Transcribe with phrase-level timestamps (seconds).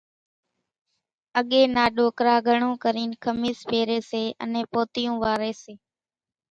[1.39, 5.73] اڳيَ نا ڏوڪرا گھڻون ڪرينَ کميس پيريَ سي انين پوتيون واريَ سي۔